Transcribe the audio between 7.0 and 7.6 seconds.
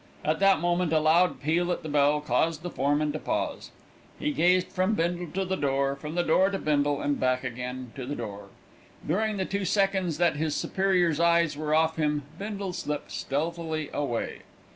and back